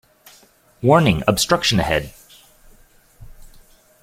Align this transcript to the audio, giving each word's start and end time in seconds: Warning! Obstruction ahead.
Warning! 0.81 1.21
Obstruction 1.27 1.79
ahead. 1.79 2.11